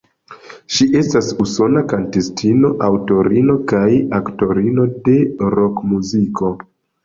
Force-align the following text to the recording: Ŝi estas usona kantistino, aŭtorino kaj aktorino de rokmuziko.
Ŝi 0.77 0.87
estas 1.01 1.29
usona 1.43 1.83
kantistino, 1.91 2.73
aŭtorino 2.87 3.59
kaj 3.75 3.85
aktorino 4.23 4.89
de 5.07 5.19
rokmuziko. 5.61 6.55